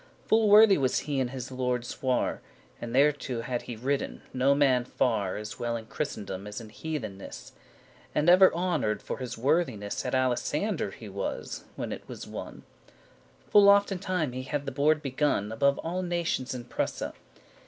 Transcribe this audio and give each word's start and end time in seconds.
Full 0.25 0.49
worthy 0.49 0.79
was 0.79 1.01
he 1.01 1.19
in 1.19 1.27
his 1.27 1.51
Lorde's 1.51 2.01
war, 2.01 2.41
And 2.81 2.95
thereto 2.95 3.41
had 3.41 3.61
he 3.61 3.75
ridden, 3.75 4.23
no 4.33 4.55
man 4.55 4.83
farre*, 4.83 4.95
*farther 4.97 5.37
As 5.37 5.59
well 5.59 5.77
in 5.77 5.85
Christendom 5.85 6.47
as 6.47 6.59
in 6.59 6.69
Heatheness, 6.71 7.51
And 8.15 8.27
ever 8.27 8.51
honour'd 8.51 9.03
for 9.03 9.19
his 9.19 9.37
worthiness 9.37 10.03
At 10.03 10.15
Alisandre 10.15 10.93
<6> 10.93 10.93
he 10.97 11.07
was 11.09 11.65
when 11.75 11.91
it 11.91 12.03
was 12.07 12.25
won. 12.25 12.63
Full 13.51 13.69
often 13.69 13.99
time 13.99 14.31
he 14.31 14.41
had 14.41 14.65
the 14.65 14.71
board 14.71 15.03
begun 15.03 15.51
Above 15.51 15.79
alle 15.83 16.01
nations 16.01 16.55
in 16.55 16.63
Prusse. 16.63 17.11